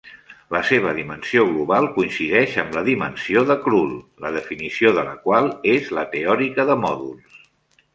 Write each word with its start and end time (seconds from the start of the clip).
La 0.53 0.61
seva 0.69 0.93
dimensió 0.99 1.43
global 1.49 1.89
coincideix 1.99 2.57
amb 2.65 2.79
la 2.79 2.85
dimensió 2.89 3.45
de 3.53 3.61
Krull, 3.69 3.95
la 4.27 4.35
definició 4.41 4.99
de 5.01 5.09
la 5.13 5.17
qual 5.29 5.55
és 5.79 5.97
la 6.01 6.09
teòrica 6.19 6.73
de 6.73 6.85
mòduls. 6.87 7.43